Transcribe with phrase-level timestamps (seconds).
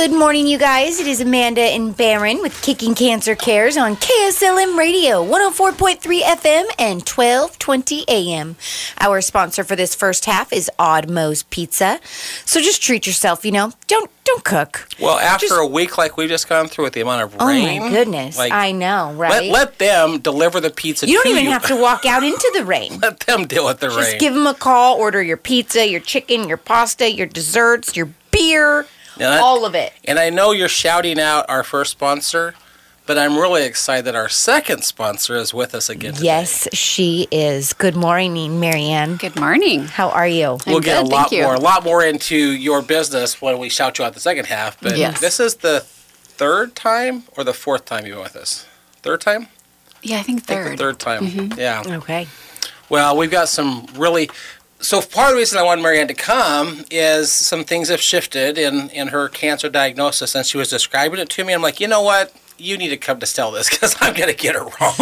[0.00, 0.98] Good morning, you guys.
[0.98, 7.06] It is Amanda and Baron with Kicking Cancer Cares on KSLM Radio, 104.3 FM and
[7.06, 8.56] 1220 AM.
[8.98, 12.00] Our sponsor for this first half is Odd Moe's Pizza.
[12.46, 13.74] So just treat yourself, you know.
[13.88, 14.88] Don't don't cook.
[14.98, 17.82] Well, after Just- a week like we've just gone through with the amount of rain.
[17.82, 18.38] Oh my goodness.
[18.38, 19.50] like, I know, let, right?
[19.50, 21.06] let them deliver the pizza.
[21.06, 21.50] you don't even you.
[21.50, 23.00] have to walk out into the rain.
[23.02, 24.06] let them deal with the Just rain.
[24.06, 28.08] Just give them a call, order your pizza, your chicken, your pasta, your desserts, your
[28.30, 28.86] beer,
[29.20, 29.92] Yeah, that- all of it.
[30.04, 32.54] and I know you're shouting out our first sponsor,
[33.06, 36.14] but I'm really excited that our second sponsor is with us again.
[36.14, 36.26] Today.
[36.26, 37.72] Yes, she is.
[37.72, 39.16] Good morning, Marianne.
[39.16, 39.84] Good morning.
[39.86, 40.58] How are you?
[40.66, 43.98] We'll I'm get a lot more, a lot more into your business when we shout
[43.98, 44.80] you out the second half.
[44.80, 45.20] But Yes.
[45.20, 48.64] this is the third time or the fourth time you've been with us.
[49.02, 49.48] Third time?
[50.02, 50.72] Yeah, I think I think third.
[50.72, 51.26] the third time.
[51.26, 51.58] Mm-hmm.
[51.60, 51.82] Yeah.
[51.86, 52.26] Okay.
[52.88, 54.30] Well, we've got some really.
[54.80, 58.56] So part of the reason I wanted Marianne to come is some things have shifted
[58.58, 61.52] in in her cancer diagnosis, and she was describing it to me.
[61.52, 62.32] I'm like, you know what?
[62.56, 64.94] You need to come to tell this because I'm going to get it wrong.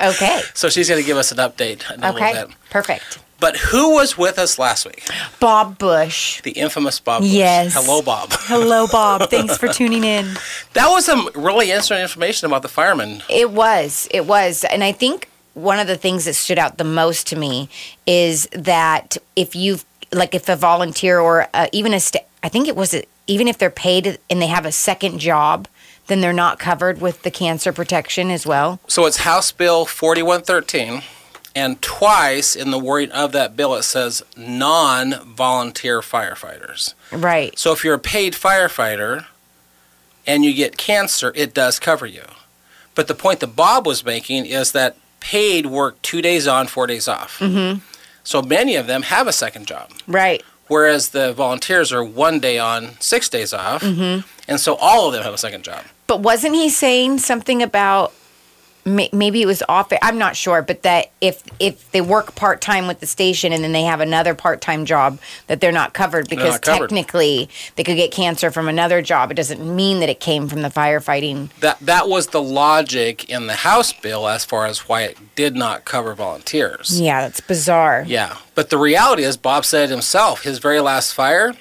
[0.14, 0.40] Okay.
[0.54, 2.44] so she's going to give us an update Okay.
[2.70, 3.18] Perfect.
[3.40, 5.08] But who was with us last week?
[5.40, 6.42] Bob Bush.
[6.42, 7.22] The infamous Bob.
[7.22, 7.30] Bush.
[7.30, 7.72] Yes.
[7.74, 8.28] Hello, Bob.
[8.32, 9.30] Hello, Bob.
[9.30, 10.34] Thanks for tuning in.
[10.74, 13.22] That was some really interesting information about the firemen.
[13.30, 14.08] It was.
[14.10, 14.64] It was.
[14.64, 17.68] And I think one of the things that stood out the most to me
[18.06, 22.68] is that if you've, like, if a volunteer or uh, even a, st- I think
[22.68, 25.68] it was, a, even if they're paid and they have a second job,
[26.06, 28.80] then they're not covered with the cancer protection as well.
[28.88, 31.02] So it's House Bill 4113,
[31.54, 36.94] and twice in the wording of that bill it says non-volunteer firefighters.
[37.12, 37.56] Right.
[37.58, 39.26] So if you're a paid firefighter
[40.26, 42.24] and you get cancer, it does cover you.
[42.94, 46.86] But the point that Bob was making is that paid work two days on, four
[46.86, 47.38] days off.
[47.38, 47.80] Mm-hmm.
[48.24, 50.42] So many of them have a second job, Right.
[50.68, 53.82] whereas the volunteers are one day on, six days off.
[53.82, 54.26] Mm-hmm.
[54.48, 55.84] And so all of them have a second job.
[56.06, 58.12] But wasn't he saying something about
[58.96, 59.92] maybe it was off?
[60.02, 63.62] I'm not sure, but that if if they work part time with the station and
[63.62, 66.88] then they have another part time job, that they're not covered because not covered.
[66.90, 69.30] technically they could get cancer from another job.
[69.30, 71.50] It doesn't mean that it came from the firefighting.
[71.60, 75.54] That that was the logic in the House bill as far as why it did
[75.54, 77.00] not cover volunteers.
[77.00, 78.04] Yeah, that's bizarre.
[78.06, 80.42] Yeah, but the reality is, Bob said himself.
[80.42, 81.54] His very last fire,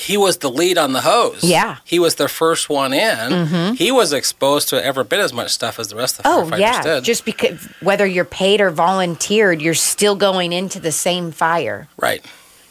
[0.00, 1.44] he was the lead on the hose.
[1.44, 1.76] Yeah.
[1.84, 3.30] he was the first one in.
[3.30, 3.74] Mm-hmm.
[3.74, 6.44] He was exposed to every bit as much stuff as the rest of the Oh
[6.50, 7.04] firefighters yeah, did.
[7.04, 11.88] just because whether you're paid or volunteered, you're still going into the same fire.
[11.98, 12.24] right.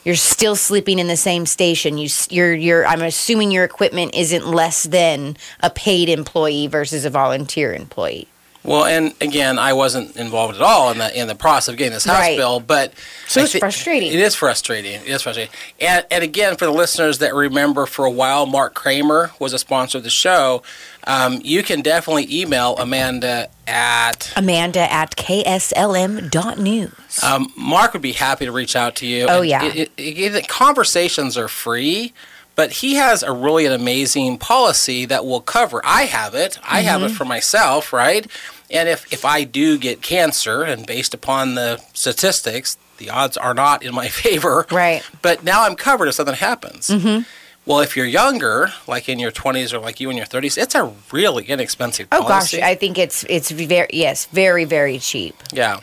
[0.04, 2.00] You're still sleeping in the same station.
[2.00, 2.88] You, you're, you're.
[2.88, 8.28] I'm assuming your equipment isn't less than a paid employee versus a volunteer employee.
[8.64, 11.94] Well, and again, I wasn't involved at all in the in the process of getting
[11.94, 12.38] this House Right.
[12.38, 12.94] bill, but
[13.28, 14.12] So it's thi- frustrating.
[14.14, 15.02] It is frustrating.
[15.02, 15.52] It is frustrating.
[15.80, 19.58] And and again, for the listeners that remember, for a while, Mark Kramer was a
[19.60, 20.62] sponsor of the show.
[21.08, 24.32] Um, you can definitely email Amanda at.
[24.36, 27.24] Amanda at KSLM kslm.news.
[27.24, 29.26] Um, Mark would be happy to reach out to you.
[29.28, 29.64] Oh, And yeah.
[29.66, 32.14] it- it- it- conversations are free.
[32.62, 35.82] But he has a really an amazing policy that will cover.
[35.84, 36.60] I have it.
[36.64, 37.14] I have Mm-hmm.
[37.14, 38.28] it for myself, right?
[38.70, 43.56] And if, if I do get cancer, and based upon the statistics, the odds are
[43.56, 44.68] not in my favor.
[44.72, 45.02] Right.
[45.24, 46.90] But now I'm covered if something happens.
[46.90, 47.24] Mm-hmm.
[47.66, 50.76] Well, if you're younger, like in your 20s or like you in your 30s, it's
[50.76, 52.64] a really inexpensive Oh gosh, policy.
[52.64, 55.36] I think it's it's very yes, very very cheap.
[55.52, 55.80] yeah.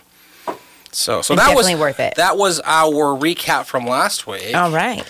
[0.90, 2.14] So, so It's that was worth it.
[2.16, 4.54] That was our recap from last week.
[4.54, 5.04] All right.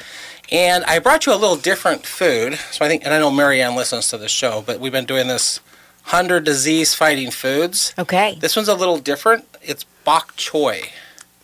[0.50, 2.58] And I brought you a little different food.
[2.70, 5.28] So I think, and I know Marianne listens to the show, but we've been doing
[5.28, 5.58] this
[6.04, 7.92] 100 disease fighting foods.
[7.98, 8.36] Okay.
[8.40, 9.44] This one's a little different.
[9.60, 10.88] It's bok choy.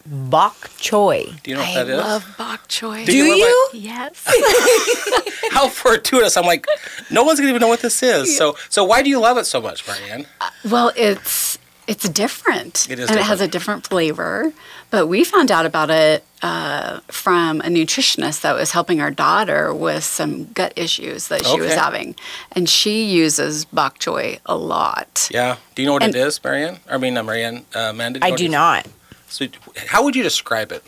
[0.06, 1.42] Bok choy.
[1.42, 2.00] Do you know what I that is?
[2.00, 3.04] I love bok choy.
[3.04, 3.69] Do Do you you?
[3.75, 4.22] Yes.
[5.50, 6.36] How fortuitous.
[6.36, 6.66] I'm like,
[7.10, 8.36] no one's going to even know what this is.
[8.36, 10.26] So, so why do you love it so much, Marianne?
[10.41, 12.87] Uh, well, it's it's different.
[12.91, 14.53] It is and it has a different flavor.
[14.91, 19.75] But we found out about it uh, from a nutritionist that was helping our daughter
[19.75, 22.15] with some gut issues that she was having,
[22.53, 25.28] and she uses bok choy a lot.
[25.33, 25.57] Yeah.
[25.75, 26.78] Do you know what And- it is, Marianne?
[26.89, 28.21] I mean, uh, Marianne, uh, Amanda?
[28.21, 28.86] you I do not.
[29.28, 29.47] So,
[29.89, 30.84] how would you describe it?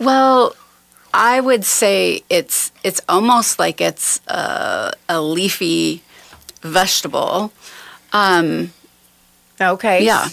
[0.00, 0.56] Well,
[1.14, 6.02] I would say it's it's almost like it's a, a leafy
[6.62, 7.52] vegetable.
[8.12, 8.72] Um,
[9.60, 10.04] Okay.
[10.04, 10.28] yeah,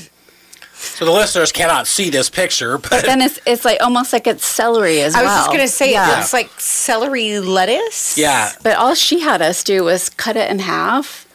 [0.74, 4.46] So the listeners cannot see this picture, but then it's it's like almost like it's
[4.46, 5.24] celery as well.
[5.24, 6.12] I was just gonna say yeah.
[6.14, 8.18] it looks like celery lettuce.
[8.18, 11.26] yeah, But all she had us do was cut it in half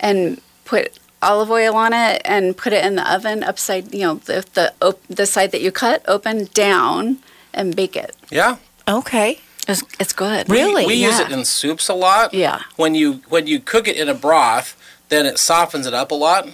[0.00, 4.14] and put olive oil on it and put it in the oven upside, you know,
[4.16, 7.18] the the op- the side that you cut open down
[7.54, 8.14] and bake it.
[8.30, 8.56] yeah.
[8.86, 9.40] Okay.
[9.66, 10.48] It's, it's good.
[10.48, 10.86] Really?
[10.86, 11.26] We use Yeah.
[11.26, 12.32] it in soups a lot.
[12.32, 12.62] Yeah.
[12.76, 14.74] When you when you cook it in a broth,
[15.10, 16.48] then it softens it up a lot.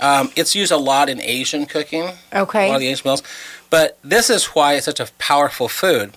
[0.00, 2.10] Um, it's used a lot in Asian cooking.
[2.32, 2.66] Okay.
[2.66, 3.22] A lot of the Asian meals.
[3.70, 6.12] But this is why it's such a powerful food.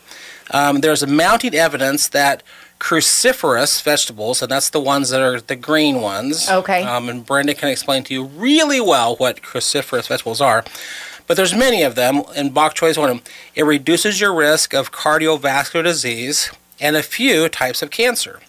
[0.52, 2.44] Um, there's mounting evidence that
[2.80, 6.50] cruciferous vegetables, and that's the ones that are the green ones.
[6.50, 6.84] Okay.
[6.84, 10.66] Um, and Brenda can explain to you really well what cruciferous vegetables are.
[11.28, 13.26] But there's many of them, and bok choy is one of them.
[13.56, 18.40] It reduces your risk of cardiovascular disease and a few types of cancer.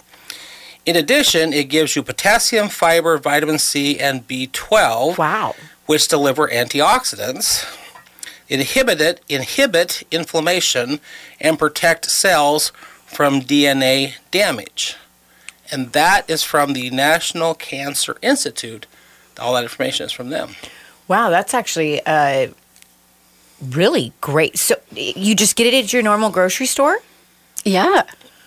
[0.84, 5.54] In addition, it gives you potassium, fiber, vitamin C, and B12 Wow.
[5.86, 7.64] which deliver antioxidants,
[8.48, 10.98] inhibit it, inhibit inflammation,
[11.40, 12.72] and protect cells
[13.06, 14.96] from DNA damage.
[15.70, 18.86] And that is from the National Cancer Institute.
[19.38, 20.56] All that information is from them.
[21.08, 22.48] Wow, that's actually uh,
[23.62, 24.58] really great.
[24.58, 26.98] So you just get it at your normal grocery store?
[27.64, 28.02] Yeah.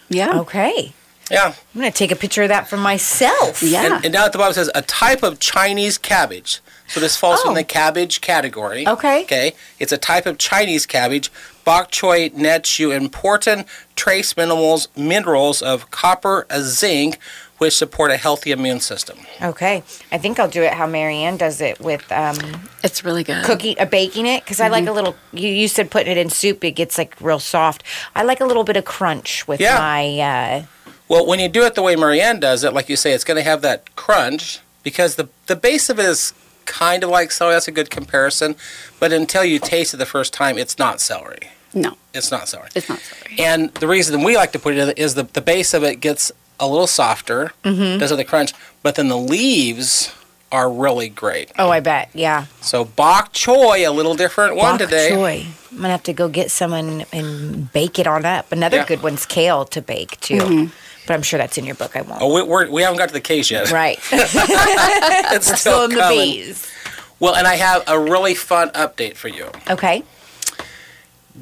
[0.10, 0.40] Yeah.
[0.40, 0.94] Okay.
[1.32, 1.54] Yeah.
[1.74, 3.64] I'm going to take a picture of that for myself.
[3.64, 3.96] Yeah.
[3.96, 6.62] And, and down at the bottom it says a type of Chinese cabbage.
[6.88, 7.50] So this falls Oh.
[7.50, 8.88] in the cabbage category.
[8.88, 9.24] Okay.
[9.24, 9.54] Okay.
[9.80, 11.32] It's a type of Chinese cabbage.
[11.64, 17.18] Bok choy nets you important trace minerals, minerals of copper, and zinc,
[17.58, 19.18] which support a healthy immune system.
[19.42, 19.82] Okay.
[20.12, 22.38] I think I'll do it how Marianne does it with um,
[22.84, 23.44] It's really good.
[23.44, 24.44] cooking, uh, baking it.
[24.44, 27.16] Because I like a little, you, you said putting it in soup, it gets like
[27.20, 27.82] real soft.
[28.16, 29.80] I like a little bit of crunch with Yeah.
[29.80, 30.64] my, uh,
[31.08, 33.38] Well, when you do it the way Marianne does it, like you say, it's going
[33.38, 36.34] to have that crunch because the the base of it is
[36.66, 37.54] kind of like celery.
[37.56, 38.56] That's a good comparison.
[39.00, 41.50] But until you taste it the first time, it's not celery.
[41.76, 42.70] No, It's not celery.
[42.74, 43.36] it's not celery.
[43.40, 45.98] And the reason we like to put it in is the, the base of it
[46.00, 48.00] gets a little softer, Mm-hmm.
[48.00, 50.12] does have the crunch, but then the leaves
[50.54, 51.52] are really great.
[51.60, 52.10] oh, I bet.
[52.14, 52.46] Yeah.
[52.62, 55.10] So bok choy, a little different one Bok today.
[55.12, 55.46] choy.
[55.70, 58.54] I'm going to have to go get someone and, bake it on up.
[58.54, 58.86] Another Yeah.
[58.86, 60.70] good one's kale to bake too.
[61.08, 61.96] But I'm sure that's in your book.
[61.96, 62.22] I won't.
[62.22, 63.72] Oh, we, we're, we haven't got to the case yet.
[63.72, 64.00] Right.
[64.12, 66.72] it's still, Still in the bees.
[67.20, 69.50] Well, and I have a really fun update for you.
[69.70, 70.04] Okay.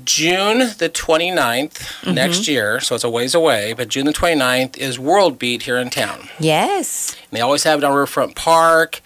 [0.06, 1.72] June the 29th
[2.04, 2.14] Mm-hmm.
[2.16, 5.78] next year, so it's a ways away, but June the 29th is World Beat here
[5.78, 6.28] in town.
[6.40, 7.16] Yes.
[7.30, 9.02] And they always have it on Riverfront Park.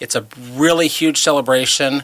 [0.00, 2.02] It's a really huge celebration.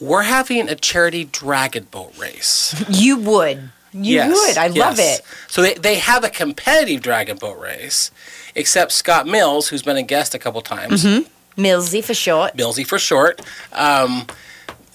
[0.00, 2.74] We're having a charity dragon boat race.
[2.88, 3.70] You would.
[3.92, 4.58] You Yes, would.
[4.58, 5.22] I love it.
[5.48, 8.10] So they, they have a competitive dragon boat race,
[8.54, 11.04] except Scott Mills, who's been a guest a couple times,
[11.56, 12.56] Millsy for short.
[12.56, 13.40] Millsy for short.
[13.72, 14.26] Um,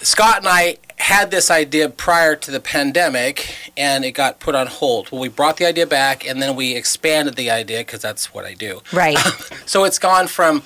[0.02, 4.68] Scott and I had this idea prior to the pandemic, and it got put on
[4.68, 5.12] hold.
[5.12, 8.46] Well, we brought the idea back, and then we expanded the idea because that's what
[8.46, 8.82] I do.
[8.92, 9.18] Right.
[9.66, 10.62] So it's gone from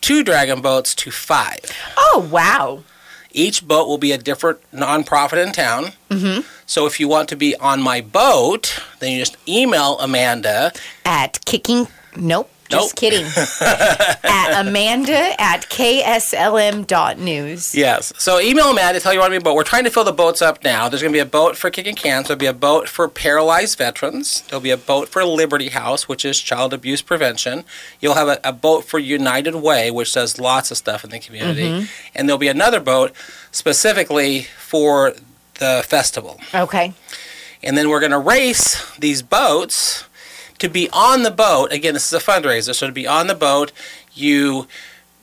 [0.00, 1.60] two dragon boats to five.
[1.96, 2.82] oh, wow.
[3.30, 5.92] Each boat will be a different nonprofit in town.
[6.10, 6.40] Mm-hmm.
[6.72, 10.72] So if you want to be on my boat, then you just email Amanda.
[11.04, 11.86] At kicking.
[12.16, 12.48] Nope.
[12.70, 12.80] Nope.
[12.80, 13.26] Just kidding.
[13.60, 17.74] at Amanda at KSLM.news.
[17.74, 18.14] Yes.
[18.16, 19.54] So email Amanda, tell you want to be a boat.
[19.54, 20.88] We're trying to fill the boats up now.
[20.88, 22.28] There's going to be a boat for kicking cans.
[22.28, 24.40] There'll be a boat for paralyzed veterans.
[24.48, 27.64] There'll be a boat for Liberty House, which is child abuse prevention.
[28.00, 31.18] You'll have a, a boat for United Way, which does lots of stuff in the
[31.18, 31.68] community.
[31.68, 31.84] Mm-hmm.
[32.14, 33.12] And there'll be another boat
[33.50, 35.14] specifically for
[35.62, 36.40] the festival.
[36.54, 36.92] Okay.
[37.62, 40.04] And then we're going to race these boats
[40.58, 41.72] to be on the boat.
[41.72, 43.70] Again, this is a fundraiser, so to be on the boat,
[44.12, 44.66] you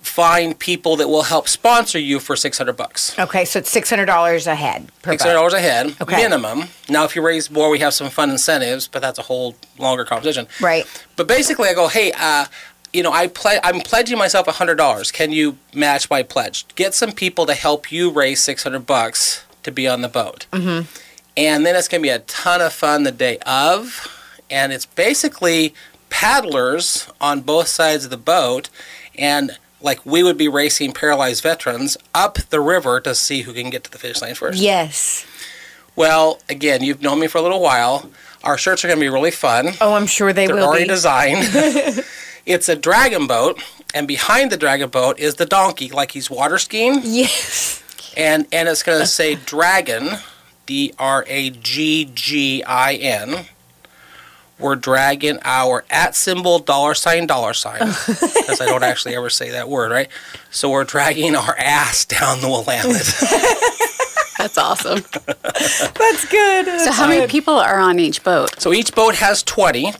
[0.01, 3.19] find people that will help sponsor you for 600 bucks.
[3.19, 3.43] Okay.
[3.43, 5.39] So it's $600 a head per Six hundred boat.
[5.39, 6.15] dollars a head, Okay.
[6.15, 6.69] minimum.
[6.87, 10.05] Now, if you raise more, we have some fun incentives, but that's a whole longer
[10.05, 10.47] conversation.
[10.61, 10.85] Right.
[11.17, 12.45] But basically, I go, hey, uh,
[12.93, 15.11] you know, I ple- I'm pledging myself hundred dollars.
[15.11, 16.65] Can you match my pledge?
[16.75, 20.45] Get some people to help you raise six hundred bucks to be on the boat,
[20.51, 20.87] mm-hmm.
[21.37, 24.07] and then it's gonna be a ton of fun the day of,
[24.49, 25.73] and it's basically
[26.09, 28.69] paddlers on both sides of the boat,
[29.15, 33.69] and like we would be racing paralyzed veterans up the river to see who can
[33.69, 34.59] get to the finish line first.
[34.59, 35.25] Yes.
[35.95, 38.09] Well, again, you've known me for a little while.
[38.43, 39.71] Our shirts are going to be really fun.
[39.81, 40.89] Oh, I'm sure they They're will already be.
[40.89, 41.39] designed.
[42.45, 43.61] it's a dragon boat,
[43.93, 47.83] and behind the dragon boat is the donkey, like he's water skiing, yes.
[48.17, 50.17] And and it's going to say dragon,
[50.65, 53.45] D R A G G I N.
[54.59, 59.51] We're dragging our at symbol dollar sign dollar sign because I don't actually ever say
[59.51, 60.09] that word, right?
[60.51, 62.83] So we're dragging our ass down the Willamette.
[64.37, 65.03] That's awesome.
[65.25, 66.79] That's good.
[66.81, 68.59] so, how many people are on each boat?
[68.59, 69.93] So each boat has 20.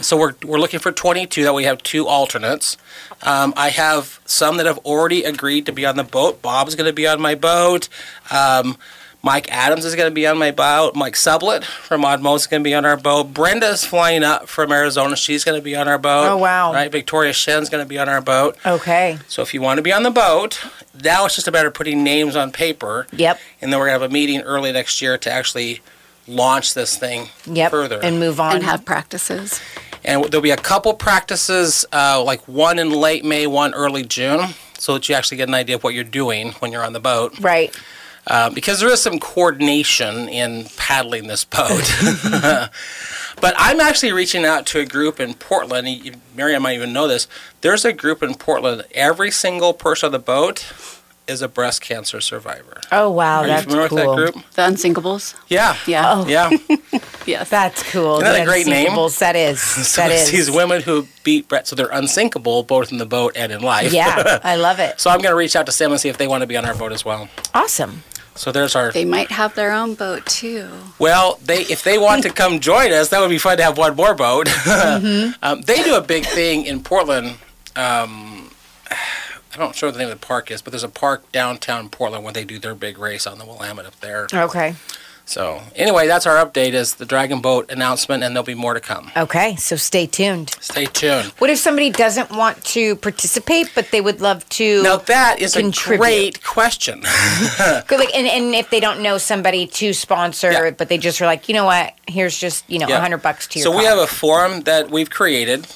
[0.00, 2.76] So we're, we're looking for 22 that we have two alternates.
[3.22, 6.42] Um, I have some that have already agreed to be on the boat.
[6.42, 7.88] Bob's going to be on my boat.
[8.30, 8.76] Um,
[9.22, 10.94] Mike Adams is going to be on my boat.
[10.94, 13.34] Mike Sublet from Odd Moe's is going to be on our boat.
[13.34, 15.16] Brenda's flying up from Arizona.
[15.16, 16.28] She's going to be on our boat.
[16.30, 16.72] Oh, wow.
[16.72, 16.92] Right.
[16.92, 18.56] Victoria Shen's going to be on our boat.
[18.64, 19.18] Okay.
[19.26, 20.60] So if you want to be on the boat,
[21.02, 23.08] now it's just a matter of putting names on paper.
[23.12, 23.40] Yep.
[23.60, 25.80] And then we're going to have a meeting early next year to actually
[26.28, 27.70] launch this thing Yep.
[27.72, 28.00] further.
[28.02, 28.54] And move on.
[28.56, 29.60] and have practices.
[30.06, 34.54] And there'll be a couple practices, uh, like one in late May, one early June,
[34.78, 37.00] so that you actually get an idea of what you're doing when you're on the
[37.00, 37.38] boat.
[37.40, 37.76] right.
[38.28, 41.88] Uh, because there is some coordination in paddling this boat.
[43.40, 45.86] but I'm actually reaching out to a group in Portland.
[46.34, 47.28] Marianne might even know this.
[47.60, 48.84] There's a group in Portland.
[48.92, 50.58] Every single person on the boat
[51.28, 52.80] is a breast cancer survivor.
[52.92, 53.96] Oh wow, Are you that's familiar cool.
[53.98, 54.44] with that group?
[54.54, 55.34] The Unsinkables.
[55.48, 55.76] Yeah.
[55.86, 56.12] Yeah.
[56.14, 56.26] Oh.
[56.28, 56.50] Yeah.
[57.26, 57.48] Yes.
[57.50, 58.20] That's cool.
[58.20, 58.86] Isn't that a great name?
[58.90, 59.60] Unsinkables, That is.
[59.86, 60.30] So that it's is.
[60.30, 63.92] these women who beat Brett, so they're unsinkable both in the boat and in life.
[63.92, 65.00] yeah, I love it.
[65.00, 66.56] So I'm going to reach out to Sam and see if they want to be
[66.56, 67.28] on our boat as well.
[67.52, 68.04] Awesome.
[68.36, 68.92] So there's our.
[68.92, 70.68] They might have their own boat too.
[71.00, 73.76] Well, they if they want to come join us, that would be fun to have
[73.76, 74.46] one more boat.
[75.42, 77.38] um, they do a big thing in Portland.
[77.74, 78.35] Um,
[79.56, 81.88] I don't know what the name of the park is, but there's a park downtown
[81.88, 84.26] Portland where they do their big race on the Willamette up there.
[84.32, 84.74] Okay.
[85.28, 88.80] So anyway, that's our update is the Dragon Boat announcement, and there'll be more to
[88.80, 89.10] come.
[89.16, 89.56] Okay.
[89.56, 90.50] So stay tuned.
[90.60, 91.32] Stay tuned.
[91.38, 94.82] What if somebody doesn't want to participate, but they would love to?
[94.84, 95.96] Now that is Contribute.
[95.96, 97.00] a great question.
[97.88, 100.70] Good, like, and, and if they don't know somebody to sponsor, Yeah.
[100.70, 101.94] but they just are like, you know what?
[102.06, 103.00] Here's just you know a Yeah.
[103.00, 103.64] hundred bucks to your.
[103.72, 105.66] So we have a forum that we've created,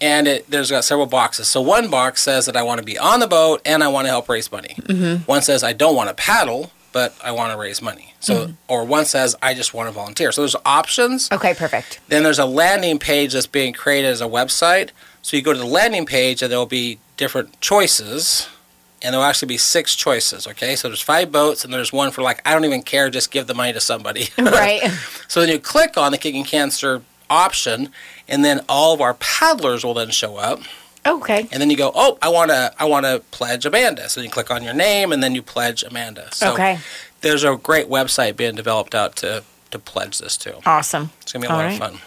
[0.00, 1.48] and it, there's got several boxes.
[1.48, 4.06] So one box says that I want to be on the boat and I want
[4.06, 4.76] to help raise money.
[4.80, 5.24] Mm-hmm.
[5.24, 8.14] One says I don't want to paddle, but I want to raise money.
[8.20, 10.32] So or one says I just want to volunteer.
[10.32, 11.30] So there's options.
[11.32, 11.54] Okay.
[11.54, 12.00] Perfect.
[12.08, 14.90] Then there's a landing page that's being created as a website.
[15.22, 18.48] So you go to the landing page and there'll be different choices.
[19.02, 20.74] And there'll actually be six choices, okay?
[20.74, 23.46] So there's five boats and there's one for like, I don't even care, just give
[23.46, 24.28] the money to somebody.
[24.38, 24.80] Right.
[25.28, 27.90] So then you click on the kicking cancer option,
[28.28, 30.60] and then all of our paddlers will then show up.
[31.06, 31.46] okay.
[31.52, 34.08] And then you go, oh, I want to, I want to pledge Amanda.
[34.08, 36.28] So you click on your name, and then you pledge Amanda.
[36.32, 36.78] So Okay.
[37.20, 40.58] there's a great website being developed out to to pledge this to.
[40.64, 41.10] Awesome.
[41.22, 41.72] It's gonna be a All lot right.
[41.72, 41.98] of fun.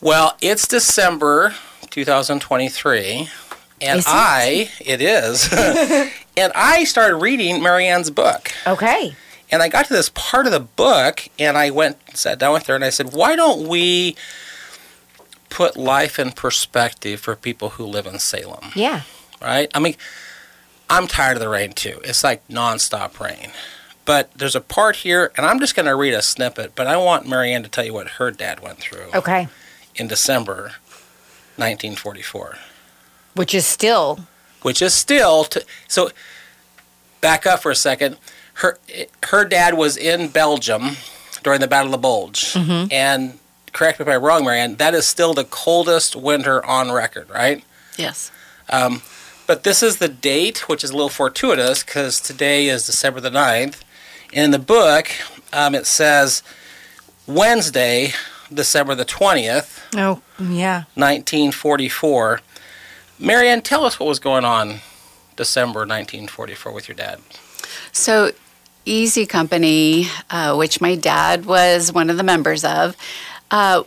[0.00, 1.54] Well, it's December
[1.90, 3.28] 2023,
[3.80, 4.04] and Is?
[4.08, 5.48] I, it is,
[6.36, 8.52] and I started reading Marianne's book.
[8.66, 9.14] Okay.
[9.50, 12.66] And I got to this part of the book, and I went sat down with
[12.66, 14.16] her, and I said, "Why don't we
[15.54, 19.02] put life in perspective for people who live in Salem?" Yeah.
[19.40, 19.70] Right?
[19.74, 19.94] I mean,
[20.90, 22.00] I'm tired of the rain too.
[22.04, 23.50] It's like nonstop rain.
[24.04, 26.74] But there's a part here, and I'm just going to read a snippet.
[26.74, 29.48] But I want Marianne to tell you what her dad went through Okay.
[29.94, 30.72] in December
[31.56, 32.56] 1944,
[33.34, 34.18] Which is still
[34.62, 36.10] which is still to, so.
[37.20, 38.18] Back up for a second.
[38.54, 38.78] Her
[39.30, 40.96] her dad was in Belgium
[41.42, 42.92] during the Battle of the Bulge, mm-hmm.
[42.92, 43.38] and
[43.74, 44.76] correct me if I'm wrong, Marianne.
[44.76, 47.62] That is still the coldest winter on record, right?
[47.98, 48.30] Yes.
[49.46, 53.30] But this is the date, which is a little fortuitous because today is December the
[53.30, 53.80] 9th.
[54.32, 55.10] And in the book,
[55.52, 56.42] um, it says
[57.26, 58.12] Wednesday,
[58.52, 60.84] December the 20th, oh yeah.
[60.94, 62.40] 1944.
[63.18, 64.80] Marianne, tell us what was going on
[65.36, 67.20] December 1944 with your dad.
[67.92, 68.32] So,
[68.86, 72.96] Easy Company, uh, which my dad was one of the members of,
[73.54, 73.84] uh,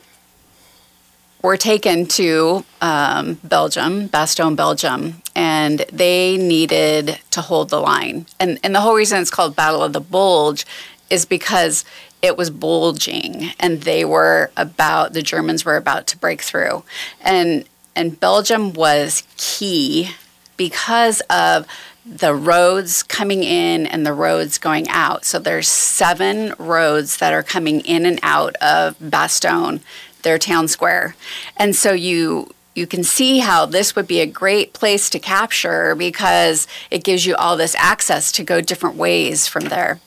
[1.41, 8.27] were taken to um, Belgium, Bastogne, Belgium, and they needed to hold the line.
[8.39, 10.65] And, and the whole reason it's called Battle of the Bulge
[11.09, 11.83] is because
[12.21, 16.83] it was bulging and they were about, the Germans were about to break through.
[17.19, 20.11] And, and Belgium was key
[20.57, 21.65] because of
[22.05, 25.25] the roads coming in and the roads going out.
[25.25, 29.81] So there's seven roads that are coming in and out of Bastogne,
[30.21, 31.15] their town square.
[31.57, 35.95] And so you you can see how this would be a great place to capture
[35.95, 39.99] because it gives you all this access to go different ways from there.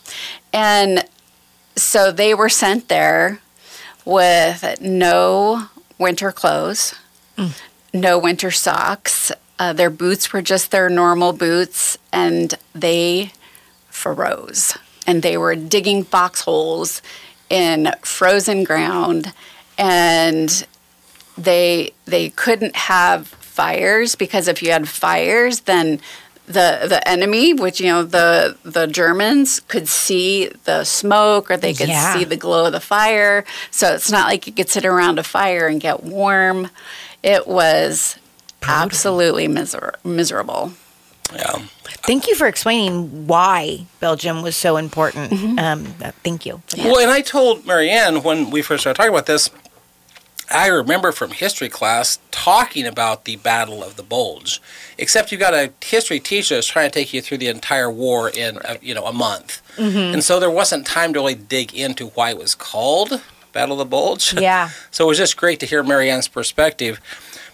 [0.52, 1.04] And
[1.74, 3.40] so they were sent there
[4.04, 5.66] with no
[5.98, 6.94] winter clothes,
[7.36, 7.60] mm.
[7.92, 9.32] no winter socks.
[9.60, 13.30] Uh, their boots were just their normal boots, and they
[13.90, 14.76] froze.
[15.06, 17.02] And they were digging foxholes
[17.50, 19.32] in frozen ground,
[19.76, 20.66] and
[21.36, 26.00] they they couldn't have fires because if you had fires, then
[26.46, 31.74] the the enemy, which you know the the Germans could see the smoke or they
[31.74, 32.14] could Yeah.
[32.14, 33.44] see the glow of the fire.
[33.70, 36.70] So it's not like you could sit around a fire and get warm.
[37.22, 38.16] It was
[38.62, 40.72] absolutely miser- miserable.
[41.32, 41.62] Yeah.
[42.02, 45.30] Thank you for explaining why Belgium was so important.
[45.32, 45.58] Mm-hmm.
[45.58, 46.62] Um, uh, thank you.
[46.66, 46.78] for.
[46.78, 49.48] Well, and I told Marianne when we first started talking about this,
[50.50, 54.60] I remember from history class talking about the Battle of the Bulge.
[54.98, 58.28] Except you've got a history teacher that's trying to take you through the entire war
[58.28, 62.08] in a, you know a month, and so there wasn't time to really dig into
[62.08, 64.34] why it was called Battle of the Bulge.
[64.34, 64.70] Yeah.
[64.90, 67.00] So it was just great to hear Marianne's perspective.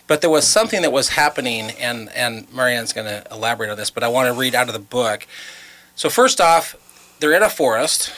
[0.06, 3.90] But there was something that was happening, and, and Marianne's going to elaborate on this,
[3.90, 5.26] but I want to read out of the book.
[5.96, 6.76] So, first off,
[7.18, 8.12] they're in a forest,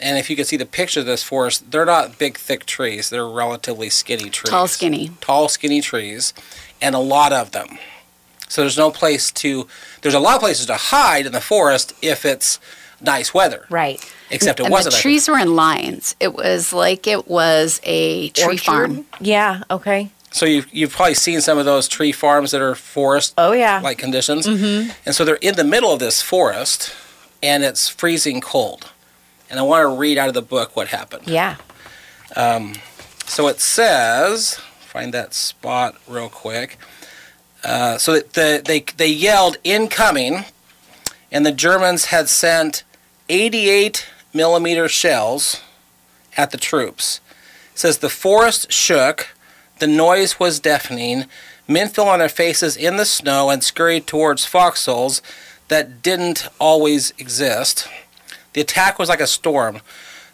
[0.00, 3.10] and if you can see the picture of this forest, they're not big, thick trees.
[3.10, 4.50] They're relatively skinny trees.
[4.50, 5.12] Tall, skinny.
[5.20, 6.34] Tall, skinny trees,
[6.82, 7.78] and a lot of them.
[8.48, 9.68] So, there's no place to,
[10.02, 12.58] there's a lot of places to hide in the forest if it's
[13.00, 13.66] nice weather.
[13.70, 14.00] Right.
[14.30, 14.94] Except it and wasn't.
[14.94, 16.16] the trees were in lines.
[16.20, 18.60] It was like it was a tree Orchard?
[18.60, 19.06] farm.
[19.20, 19.62] Yeah.
[19.70, 20.10] Okay.
[20.32, 23.80] So you've, you've probably seen some of those tree farms that are forest Oh yeah.
[23.82, 24.46] like conditions.
[24.46, 24.90] Mm-hmm.
[25.04, 26.94] And so they're in the middle of this forest
[27.42, 28.90] and it's freezing cold.
[29.50, 31.26] And I want to read out of the book what happened.
[31.26, 31.56] yeah.
[33.26, 36.78] So it says, find that spot real quick.
[37.64, 40.44] Uh, so the, they, they yelled incoming,
[41.30, 42.82] and the Germans had sent
[43.28, 45.60] 88 millimeter shells
[46.36, 47.20] at the troops.
[47.72, 49.28] It says the forest shook,
[49.80, 51.24] the noise was deafening.
[51.66, 55.20] Men fell on their faces in the snow and scurried towards foxholes
[55.68, 57.88] that didn't always exist.
[58.52, 59.80] The attack was like a storm.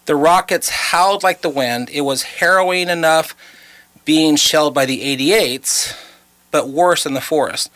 [0.07, 1.91] The rockets howled like the wind.
[1.91, 3.35] It was harrowing enough
[4.05, 5.97] being shelled by the 88s,
[6.51, 7.71] but worse in the forest.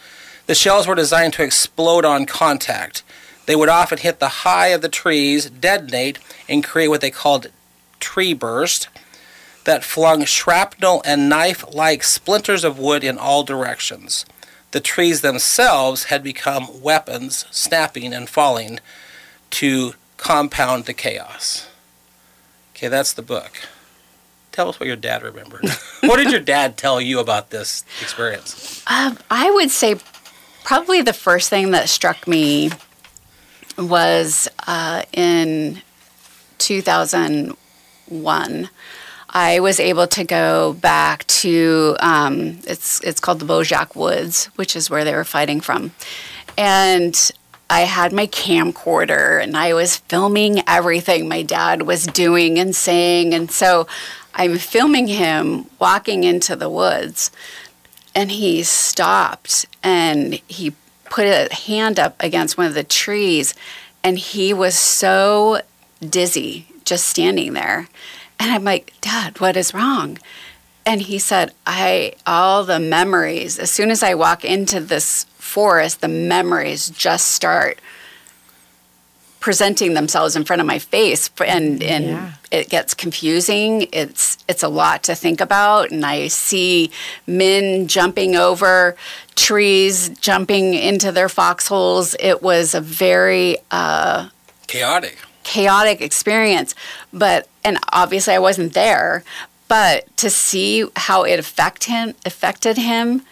[0.46, 3.02] The shells were designed to explode on contact.
[3.46, 7.48] They would often hit the high of the trees, detonate, and create what they called
[7.98, 8.88] tree burst
[9.64, 14.24] that flung shrapnel and knife like splinters of wood in all directions.
[14.72, 18.80] The trees themselves had become weapons, snapping and falling
[19.50, 21.68] to compound the chaos.
[22.74, 23.52] Okay, that's the book.
[24.52, 25.68] Tell us what your dad remembered.
[26.00, 28.82] what did your dad tell you about this experience?
[28.86, 29.96] Um, I would say
[30.64, 32.70] probably the first thing that struck me
[33.78, 35.82] was uh, in
[36.58, 38.68] 2001.
[39.32, 44.46] I was able to go back to um, it's it's called the Bois Jacques Woods,
[44.56, 45.92] which is where they were fighting from,
[46.58, 47.30] and
[47.68, 53.32] I had my camcorder and I was filming everything my dad was doing and saying,
[53.32, 53.86] and so
[54.34, 57.30] I'm filming him walking into the woods,
[58.12, 63.54] and he stopped and he put a hand up against one of the trees,
[64.02, 65.60] and he was so
[66.00, 67.88] dizzy just standing there.
[68.40, 70.18] And I'm like, Dad, what is wrong?
[70.86, 76.00] And he said, I, all the memories, as soon as I walk into this forest,
[76.00, 77.78] the memories just start
[79.40, 82.32] presenting themselves in front of my face and and Yeah.
[82.50, 86.90] it gets confusing it's it's a lot to think about and i see
[87.26, 88.96] men jumping over
[89.36, 94.28] trees jumping into their foxholes it was a very uh,
[94.66, 95.16] Chaotic.
[95.42, 96.74] Chaotic experience
[97.12, 99.24] but and obviously i wasn't there
[99.68, 103.22] but to see how it affect him affected him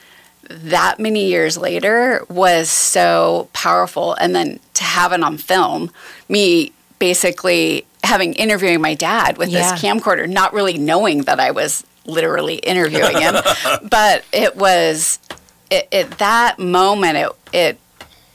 [0.49, 5.91] that many years later was so powerful and then to have it on film
[6.29, 9.73] me basically having interviewing my dad with Yeah.
[9.73, 13.35] this camcorder not really knowing that i was literally interviewing him
[13.91, 15.19] but it was
[15.71, 17.79] it, it that moment it it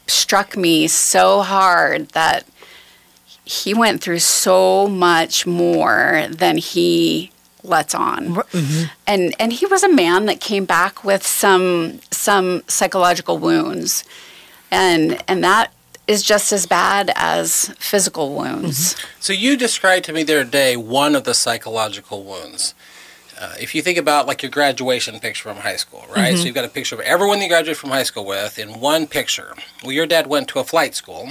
[0.06, 2.46] struck me so hard that
[3.46, 7.32] he went through so much more than he
[7.64, 8.36] lets on.
[8.36, 8.84] Mm-hmm.
[9.08, 14.04] And and he was a man that came back with some some psychological wounds.
[14.72, 15.72] And and that
[16.08, 18.96] is just as bad as physical wounds.
[18.96, 19.08] Mm-hmm.
[19.20, 22.74] So you described to me the other day one of the psychological wounds.
[23.40, 26.34] Uh, if you think about like your graduation picture from high school, right?
[26.34, 26.38] Mm-hmm.
[26.38, 29.08] So you've got a picture of everyone you graduated from high school with in one
[29.08, 29.54] picture.
[29.82, 31.30] Well, your dad went to a flight school,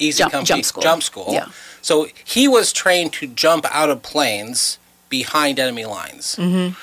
[0.00, 0.82] easy Jump- company, jump school.
[0.82, 1.28] jump school.
[1.30, 1.46] Yeah.
[1.82, 6.36] So he was trained to jump out of planes behind enemy lines.
[6.36, 6.74] Mm-hmm.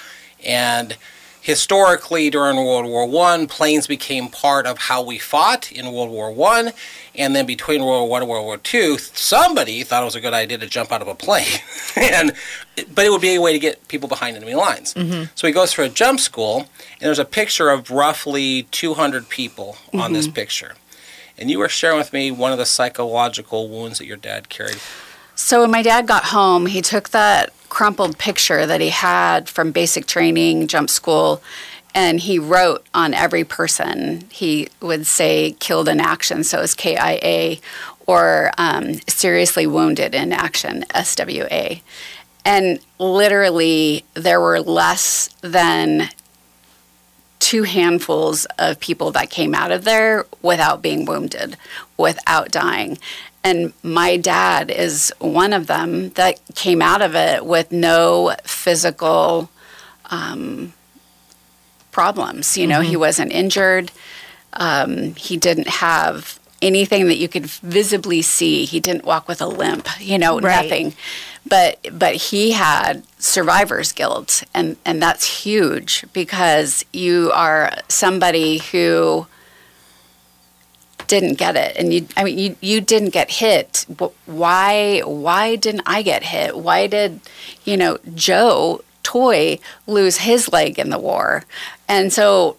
[0.46, 0.98] And
[1.42, 6.32] historically, during World War One, planes became part of how we fought in World War
[6.32, 6.72] One,
[7.16, 10.22] and then between World War One and World War Two, somebody thought it was a
[10.22, 11.60] good idea to jump out of a plane,
[11.96, 12.34] and
[12.94, 14.94] but it would be a way to get people behind enemy lines.
[14.94, 15.32] Mm-hmm.
[15.36, 19.78] So he goes for a jump school, and there's a picture of roughly 200 people
[19.94, 20.36] on this mm-hmm.
[20.36, 20.76] picture.
[21.38, 24.80] And you were sharing with me one of the psychological wounds that your dad carried.
[25.36, 29.72] So when my dad got home, he took that crumpled picture that he had from
[29.72, 31.44] basic training, jump school,
[31.94, 34.24] and he wrote on every person.
[34.32, 37.62] He would say killed in action, so it's K I A,
[38.08, 41.84] or um, seriously wounded in action, S W A.
[42.46, 46.10] And literally, there were less than
[47.40, 51.56] two handfuls of people that came out of there without being wounded,
[51.98, 52.98] without dying.
[53.44, 59.50] And my dad is one of them that came out of it with no physical
[60.10, 60.74] um,
[61.92, 62.58] problems.
[62.58, 63.92] You know, he wasn't injured.
[64.54, 68.66] Um, he didn't have anything that you could visibly see.
[68.66, 69.88] He didn't walk with a limp.
[70.00, 70.64] You know, Right.
[70.64, 70.94] nothing.
[71.48, 79.28] But but he had survivor's guilt, and and that's huge because you are somebody who
[81.08, 81.76] didn't get it.
[81.78, 83.86] And you i mean you, you didn't get hit.
[84.00, 86.58] Wh- why why didn't i get hit?
[86.58, 87.22] Why did
[87.64, 91.46] you know Joe Toye lose his leg in the war?
[91.88, 92.58] And so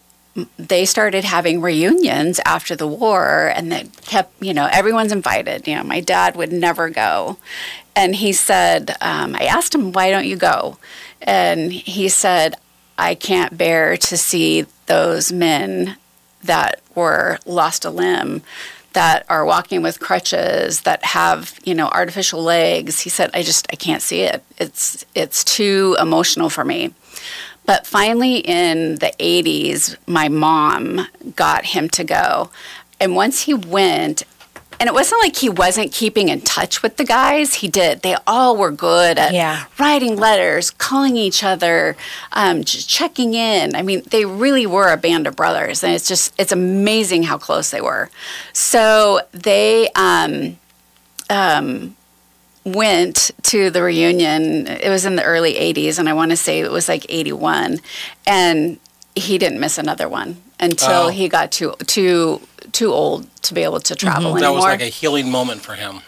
[0.58, 5.66] they started having reunions after the war and they kept you know everyone's invited.
[5.66, 7.38] You know my dad would never go.
[7.96, 10.78] And he said um, i asked him why don't you go?
[11.22, 12.56] And he said
[12.98, 15.96] i can't bear to see those men
[16.42, 18.42] that were lost a limb
[18.94, 23.00] that are walking with crutches that have you know artificial legs.
[23.00, 24.42] He said i just i can't see it.
[24.58, 26.94] It's it's too emotional for me
[27.68, 32.50] but finally in the 80s my mom got him to go
[32.98, 34.24] and once he went
[34.80, 37.54] and it wasn't like he wasn't keeping in touch with the guys.
[37.54, 38.02] He did.
[38.02, 39.64] They all were good at Yeah.
[39.76, 41.96] writing letters, calling each other,
[42.32, 43.74] um, just checking in.
[43.74, 47.38] I mean, they really were a band of brothers, and it's just it's amazing how
[47.38, 48.08] close they were.
[48.52, 50.58] So they um,
[51.28, 51.96] um,
[52.64, 54.66] went to the reunion.
[54.66, 57.80] It was in the early '80s, and I want to say it was like '81,
[58.26, 58.78] and
[59.14, 61.08] he didn't miss another one until Oh.
[61.08, 62.40] he got too too
[62.72, 64.40] too old to be able to travel mm-hmm.
[64.40, 64.56] That anymore.
[64.56, 66.00] was like a healing moment for him.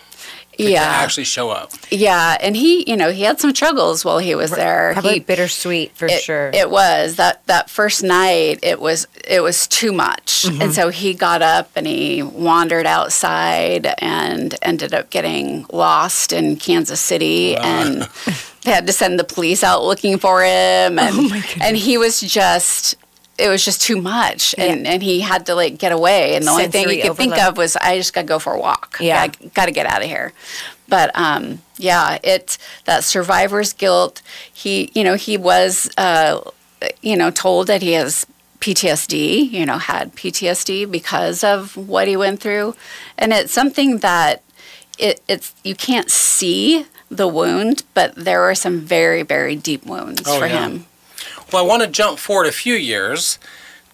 [0.62, 1.72] To yeah, actually show up.
[1.90, 4.90] yeah, and he, you know, he had some struggles while he was there.
[4.94, 6.50] Probably He, bittersweet for it, sure.
[6.52, 8.58] It was that that first night.
[8.62, 10.62] It was it was too much, Mm-hmm.
[10.62, 16.56] and so he got up and he wandered outside and ended up getting lost in
[16.56, 18.08] Kansas City, and
[18.62, 22.20] they had to send the police out looking for him, and Oh and he was
[22.20, 22.96] just.
[23.40, 26.36] It was just too much, and, and he had to like get away.
[26.36, 28.38] And the only thing he Sensory could think of was, I just got to go
[28.38, 28.98] for a walk.
[29.00, 29.28] Yeah.
[29.54, 30.32] got to get out of here.
[30.88, 34.22] But um, yeah, it that survivor's guilt.
[34.52, 36.40] He, you know, he was, uh,
[37.00, 38.26] you know, told that he has
[38.60, 39.50] PTSD.
[39.50, 42.74] You know, had PTSD because of what he went through,
[43.18, 44.42] and it's something that
[44.98, 50.22] it, it's you can't see the wound, but there are some very very deep wounds
[50.26, 50.68] Oh, for yeah.
[50.68, 50.86] him.
[51.52, 53.40] Well, I want to jump forward a few years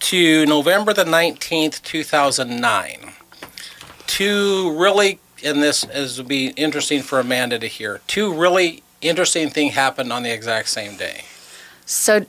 [0.00, 3.12] to November the 19th, 2009.
[4.06, 9.48] Two really, and this is would be interesting for Amanda to hear, two really interesting
[9.48, 11.22] things happened on the exact same day.
[11.86, 12.26] So,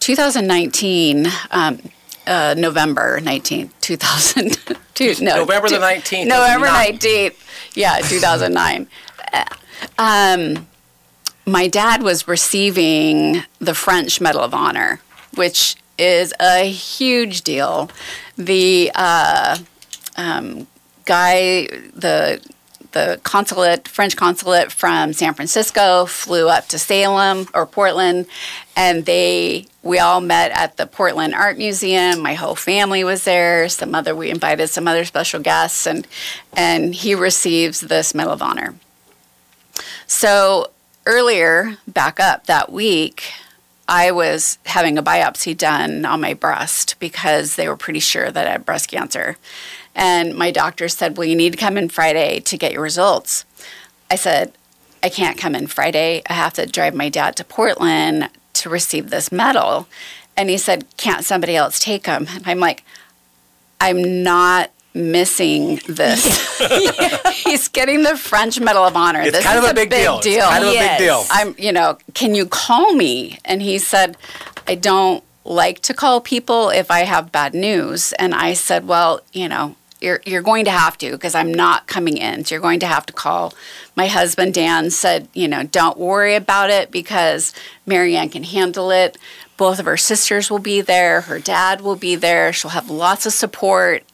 [0.00, 1.80] 2019, um,
[2.26, 5.20] uh, November 19th, 2000.
[5.22, 7.34] no, November the 19th, November 19th.
[7.74, 8.88] Yeah, 2009.
[9.32, 9.44] Uh,
[9.98, 10.67] um,
[11.48, 15.00] my dad was receiving the French Medal of Honor,
[15.34, 17.90] which is a huge deal.
[18.36, 19.58] The uh,
[20.16, 20.66] um,
[21.04, 22.40] guy, the
[22.92, 28.26] the consulate, French consulate from San Francisco, flew up to Salem or Portland,
[28.76, 32.20] and they we all met at the Portland Art Museum.
[32.20, 33.68] My whole family was there.
[33.68, 36.06] Some other we invited some other special guests, and
[36.56, 38.74] and he receives this Medal of Honor.
[40.06, 40.70] So
[41.08, 43.32] earlier, back up that week,
[43.88, 48.46] I was having a biopsy done on my breast because they were pretty sure that
[48.46, 49.38] I had breast cancer.
[49.94, 53.46] And my doctor said, Well, you need to come in Friday to get your results.
[54.10, 54.52] I said,
[55.02, 56.22] I can't come in Friday.
[56.28, 59.88] I have to drive my dad to Portland to receive this medal.
[60.36, 62.26] And he said, Can't somebody else take him?
[62.28, 62.84] And I'm like,
[63.80, 66.58] I'm not missing this.
[67.44, 69.22] He's getting the French Medal of Honor.
[69.22, 70.20] It's this kind is of a big, deal.
[70.20, 70.38] deal.
[70.38, 71.24] It's kind of a big deal.
[71.30, 73.38] I'm, you know, can you call me?
[73.44, 74.16] And he said,
[74.66, 78.12] I don't like to call people if I have bad news.
[78.14, 81.86] And I said, well, you know, you're, you're going to have to because I'm not
[81.86, 82.44] coming in.
[82.44, 83.54] So you're going to have to call.
[83.96, 87.52] My husband, Dan, said, you know, don't worry about it because
[87.86, 89.18] Marianne can handle it.
[89.56, 91.22] Both of her sisters will be there.
[91.22, 92.52] Her dad will be there.
[92.52, 94.04] She'll have lots of support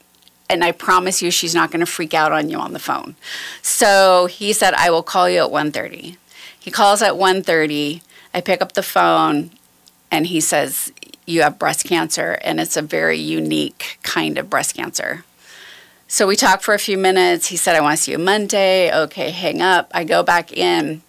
[0.48, 3.16] and I promise you she's not going to freak out on you on the phone.
[3.62, 6.16] So he said I will call you at 1:30.
[6.58, 8.02] He calls at 1:30.
[8.32, 9.50] I pick up the phone
[10.10, 10.92] and he says,
[11.26, 15.24] You have breast cancer, and it's a very unique kind of breast cancer.
[16.06, 17.48] So we talked for a few minutes.
[17.48, 18.94] He said, I want to see you Monday.
[18.94, 19.90] Okay, hang up.
[19.92, 21.02] I go back in.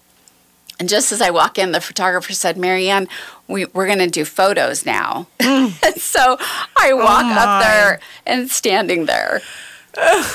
[0.80, 3.08] And just as I walk in, the photographer said, Marianne,
[3.48, 5.28] we, we're going to do photos now.
[5.40, 5.74] Mm.
[5.86, 6.38] and so
[6.78, 9.42] I walk Oh, up there and standing there.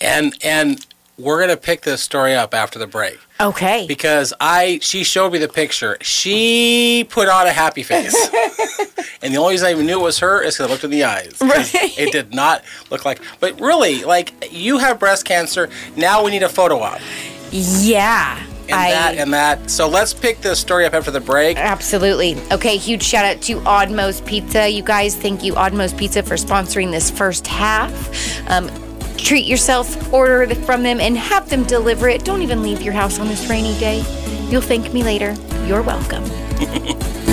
[0.00, 0.84] And and
[1.16, 3.84] we're gonna pick this story up after the break Okay.
[3.86, 5.96] because I she showed me the picture.
[6.00, 8.12] She put on a happy face,
[9.22, 10.90] and the only reason I even knew it was her is because I looked in
[10.90, 11.36] the eyes.
[11.40, 11.70] Right.
[11.96, 13.20] It did not look like.
[13.38, 15.70] But really, like you have breast cancer.
[15.96, 17.00] Now we need a photo op.
[17.52, 18.42] Yeah.
[18.68, 19.70] And that and that.
[19.70, 21.56] So let's pick this story up after the break.
[21.58, 22.36] Absolutely.
[22.52, 24.68] Okay, huge shout out to Odd Moe's Pizza.
[24.68, 27.92] You guys, thank you, Odd Moe's Pizza, for sponsoring this first half.
[28.48, 28.70] Um,
[29.16, 32.24] treat yourself, order it from them, and have them deliver it.
[32.24, 33.98] Don't even leave your house on this rainy day.
[34.48, 35.34] You'll thank me later.
[35.66, 36.24] You're welcome.